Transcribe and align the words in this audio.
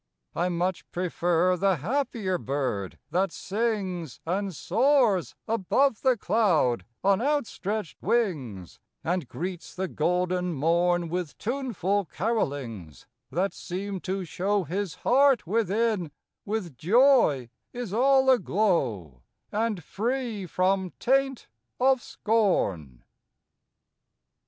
I 0.35 0.49
much 0.49 0.89
prefer 0.89 1.55
the 1.55 1.75
happier 1.75 2.39
bird 2.39 2.97
that 3.11 3.31
sings, 3.31 4.19
And 4.25 4.51
soars 4.55 5.35
above 5.47 6.01
the 6.01 6.17
cloud 6.17 6.85
on 7.03 7.21
outstretched 7.21 8.01
wings, 8.01 8.79
And 9.03 9.27
greets 9.27 9.75
the 9.75 9.87
golden 9.87 10.53
morn 10.55 11.07
With 11.07 11.37
tuneful 11.37 12.05
carolings 12.05 13.05
that 13.29 13.53
seem 13.53 13.99
to 13.99 14.25
show 14.25 14.63
His 14.63 14.95
heart 15.05 15.45
within 15.45 16.09
with 16.45 16.75
joy 16.75 17.51
is 17.71 17.93
all 17.93 18.27
aglow, 18.31 19.21
And 19.51 19.83
free 19.83 20.47
from 20.47 20.93
taint 20.97 21.47
of 21.79 22.01
scorn. 22.01 23.03